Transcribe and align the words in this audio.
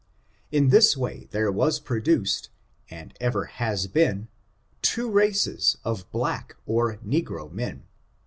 In 0.51 0.69
this 0.69 0.97
way 0.97 1.27
there 1.29 1.51
was 1.51 1.79
produced, 1.79 2.49
and 2.89 3.13
ever 3.21 3.45
has 3.45 3.85
beeni 3.87 4.29
two 4.81 5.11
races 5.11 5.77
of 5.83 6.09
black 6.11 6.55
or 6.65 6.97
negro 7.05 7.51
men. 7.51 7.83